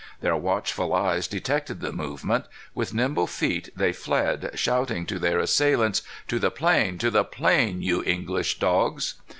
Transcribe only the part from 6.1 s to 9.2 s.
"To the plain, to the plain, you English dogs."